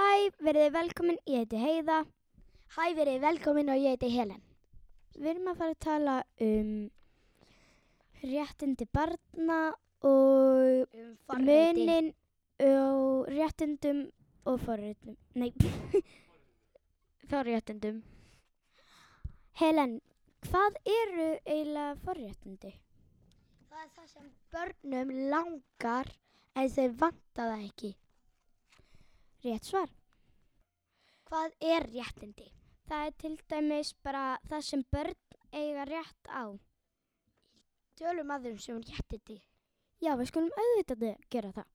[0.00, 1.98] Hæ, verið velkomin, ég heiti Heiða.
[2.72, 4.40] Hæ, verið velkomin og ég heiti Helen.
[5.12, 6.14] Við erum að fara að tala
[6.46, 6.70] um
[8.22, 9.58] réttindi barna
[10.00, 12.08] og Um munin
[12.64, 14.00] og réttindum
[14.48, 15.20] og forréttindum.
[15.34, 15.52] Nei,
[17.30, 18.00] forréttindum.
[19.60, 19.98] Helen,
[20.48, 22.72] hvað eru eiginlega forréttindi?
[23.68, 26.14] Það er það sem börnum langar
[26.56, 27.98] en þau vanta það ekki.
[29.40, 29.88] Rétt svar.
[31.30, 32.48] Hvað er réttindi?
[32.90, 35.16] Það er til dæmis bara það sem börn
[35.56, 36.44] eiga rétt á.
[37.96, 39.36] Tölum að þeim sem réttindi.
[40.00, 41.68] Já, við skulum auðvitað gera það.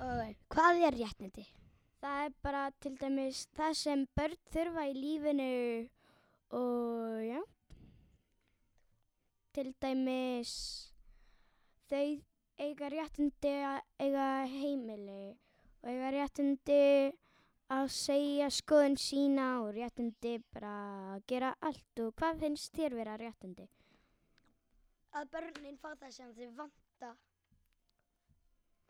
[0.00, 0.36] Okay.
[0.54, 1.44] Hvað er réttindi?
[2.00, 5.50] Það er bara til dæmis það sem börn þurfa í lífinu
[6.56, 7.40] og já.
[9.52, 10.54] Til dæmis
[11.90, 12.06] þau
[12.64, 15.22] eiga réttindi að eiga heimili
[15.80, 16.80] og eiga réttindi
[17.70, 20.72] að segja skoðun sína og réttindi bara
[21.14, 23.66] að gera allt og hvað finnst þér vera réttindi?
[25.16, 27.10] Að börnin fá það sem þau vanta.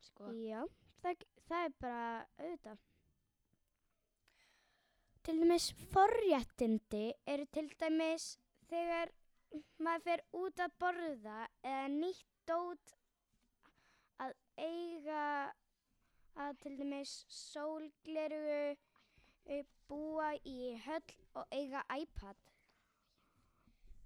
[0.04, 0.30] Sko.
[0.36, 0.60] Já,
[1.04, 2.04] það, það er bara
[2.40, 2.86] auðvitað.
[5.20, 8.30] Til dæmis forréttindi eru til dæmis
[8.70, 9.12] þegar
[9.82, 12.94] maður fer út að borða eða nýtt dót
[14.24, 15.24] að eiga
[16.40, 18.76] að til dæmis sólgleru
[19.90, 22.36] búa í höll og eiga iPad.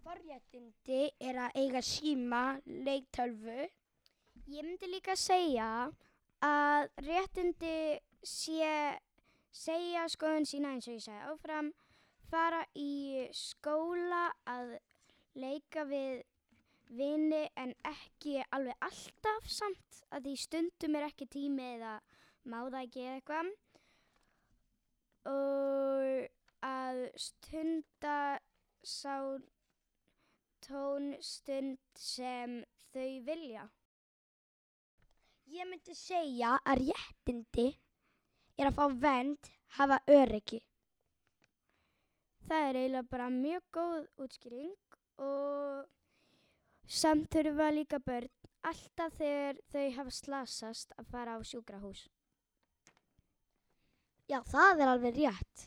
[0.04, 3.68] Forréttindi er að eiga síma, leiktölvu.
[4.52, 5.68] Ég myndi líka segja
[6.44, 8.68] að réttindi sé
[9.54, 11.70] segja skoðun sína eins og ég segi áfram,
[12.30, 14.74] fara í skóla að
[15.38, 16.24] leika við
[16.94, 21.94] vini en ekki alveg alltaf samt að því stundum er ekki tími eða
[22.44, 23.52] má það eða eitthvað
[25.30, 26.28] og
[26.64, 28.18] að stunda
[28.84, 29.16] sá
[30.64, 32.60] tónstund sem
[32.92, 33.64] þau vilja.
[35.54, 37.66] Ég myndi segja að réttindi
[38.56, 40.62] er að fá vend, hafa öryggi.
[42.44, 45.84] Það er eiginlega bara mjög góð útskýring og
[46.84, 48.32] samt þurfa líka börn
[48.64, 52.04] alltaf þegar þau hafa slasast að fara á sjúkrahús.
[54.24, 55.64] Já, það er alveg rétt.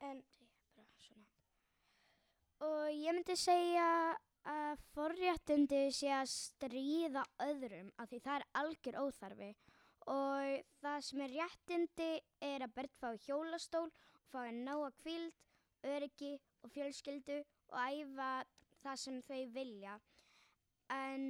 [0.00, 0.22] En.
[2.62, 3.88] Og ég myndi segja
[4.48, 9.50] að forréttindi sé að stríða öðrum af því það er algjör óþarfi
[10.10, 12.10] og það sem er réttindi
[12.42, 13.86] er að börn fá hjólastól
[14.32, 15.34] fá að ná að kvíld,
[15.86, 16.32] öryggi
[16.64, 18.30] og fjölskyldu og æfa
[18.82, 19.98] það sem þau vilja.
[20.90, 21.26] En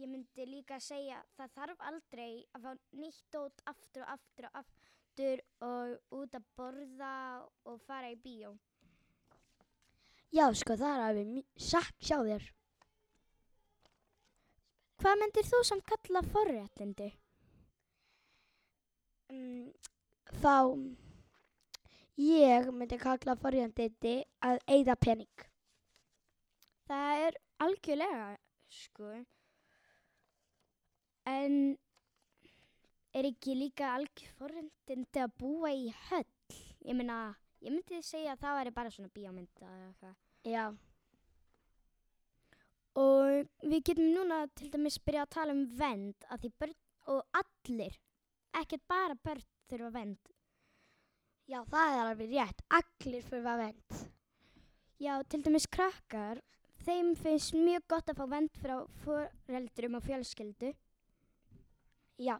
[0.00, 4.58] ég myndi líka segja það þarf aldrei að fá nýtt dót aftur og aftur og
[4.62, 7.14] aftur og út að borða
[7.68, 8.54] og fara í bíó.
[10.32, 12.44] Já, sko, það er alveg sagt hjá þér.
[15.02, 17.08] Hvað myndir þú samt kalla forréttindi?
[19.32, 19.68] Um,
[20.40, 20.56] þá,
[22.22, 24.14] ég myndi kalla forréttindi
[24.48, 25.46] að eigða pening.
[26.88, 28.26] Það er algjörlega,
[28.72, 29.12] sko.
[31.28, 31.78] En
[33.14, 36.26] er ekki líka algjör forréttindi að búa í höll?
[36.82, 40.16] Ég meina, ég myndi segja að það væri bara svona bíómynda eða eitthvað.
[40.50, 40.64] Já.
[42.98, 46.78] Og við getum núna til dæmis byrja að tala um vend að því börn
[47.12, 47.94] og allir,
[48.60, 50.32] ekkert bara börn þurfa vend.
[51.48, 52.64] Já, það er alveg rétt.
[52.78, 54.02] Allir þurfa vend.
[55.02, 56.42] Já, til dæmis krakkar,
[56.84, 60.72] þeim finnst mjög gott að fá vend frá foreldrum og fjölskyldu.
[62.22, 62.36] Já.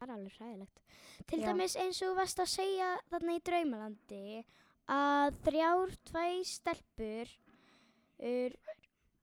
[0.00, 0.80] Það er alveg hræðilegt.
[1.28, 1.46] Til Já.
[1.48, 4.24] dæmis eins og þú varst að segja þarna í Draumalandi
[4.90, 7.34] að þrjár, tvær stelpur,
[8.30, 8.56] ur,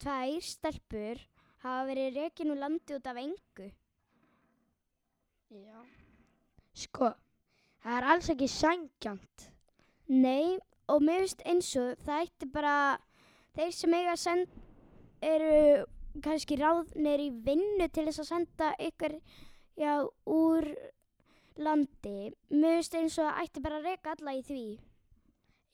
[0.02, 1.24] tvær stelpur
[1.66, 3.68] hafa verið rekin úr landi út af engu.
[5.58, 5.82] Já.
[6.78, 7.12] Sko,
[7.84, 9.50] það er alls ekki sangjant.
[10.08, 10.58] Nei,
[10.88, 12.76] og mér finnst eins og það ætti bara,
[13.58, 14.66] þeir sem eiga að senda,
[15.26, 15.88] eru
[16.26, 19.18] kannski ráðnir í vinnu til þess að senda ykkur,
[19.80, 19.94] já,
[20.26, 20.70] úr
[21.58, 22.32] landi.
[22.54, 24.64] Mér finnst eins og það ætti bara að reka alla í því.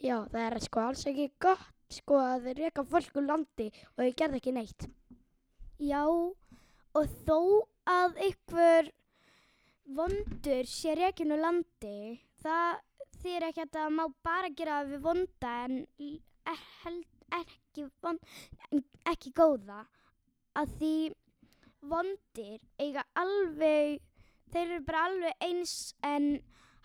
[0.03, 4.17] Já, það er sko alls ekki gott sko að reka fólk úr landi og þeir
[4.21, 4.87] gerði ekki neitt.
[5.83, 7.39] Já, og þó
[7.89, 8.89] að ykkur
[9.97, 12.81] vondur sé rekin úr landi, það
[13.23, 17.09] þýr ekki að það má bara gera við vonda en er, held,
[17.39, 18.19] ekki, von,
[18.71, 19.83] en ekki góða.
[20.59, 20.95] Að því
[21.89, 24.01] vondir eiga alveg,
[24.53, 26.27] þeir eru bara alveg eins en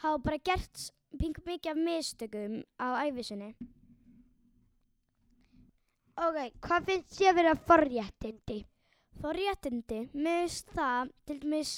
[0.03, 0.89] hafa bara gert
[1.19, 3.53] pingu mikið af mistökum á æfisinni.
[6.19, 8.59] Ok, hvað finnst þér að vera forréttindi?
[9.23, 11.73] Forréttindi, finnst það til dæmis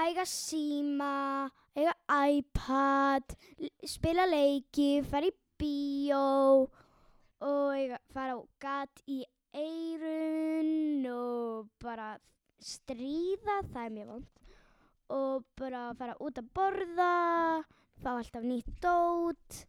[0.00, 3.34] eiga síma, eiga iPad,
[3.86, 6.24] spila leiki, fara í bíó
[7.40, 9.22] og eiga, fara á gat í
[9.56, 12.12] eirun og bara
[12.60, 14.28] stríða, það er mjög vond.
[15.10, 17.12] Og bara fara út að borða,
[18.02, 19.62] fá alltaf nýtt dót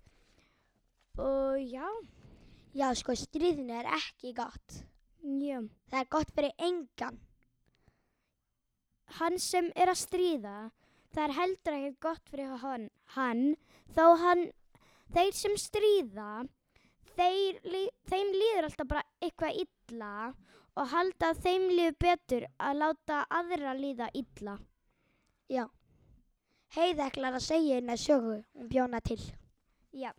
[1.19, 1.87] og já,
[2.71, 4.77] Já, sko, stríðinu er ekki gott.
[5.21, 5.57] já.
[5.91, 7.17] Það er gott fyrir engan.
[9.19, 10.71] hann sem er að stríða,
[11.11, 12.85] það er heldur ekkert gott fyrir hann,
[13.17, 13.41] hann
[13.91, 14.45] þó hann,
[15.11, 16.47] þeir sem stríða,
[17.17, 20.11] þeir, lí- þeim líður alltaf bara eitthvað illa
[20.77, 24.57] og halda að þeim líður betur að láta aðra líða illa.
[25.51, 25.65] Já.
[26.75, 29.19] Heiða ætlar að segja henni sögu um bjóna til.
[29.91, 30.13] Já,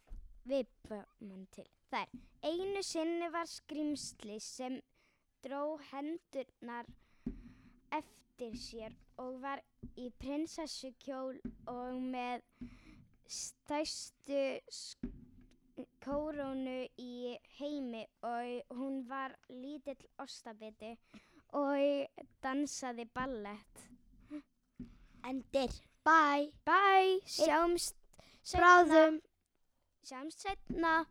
[0.45, 1.65] við bönnum til.
[1.89, 4.81] Það er, einu sinni var skrimsli sem
[5.45, 6.87] dró hendurnar
[7.93, 9.61] eftir sér og var
[9.97, 12.45] í prinsessukjól og með
[13.29, 15.11] stærstu sk-
[16.03, 20.97] kórónu í heimi og hún var lítill ostabiti
[21.59, 23.87] og dansaði ballett.
[25.23, 25.71] Endir.
[26.03, 26.51] Bye.
[26.67, 27.95] Bye, sjáumst.
[28.57, 29.21] Bráðum.
[30.03, 31.05] Sjáumst setna.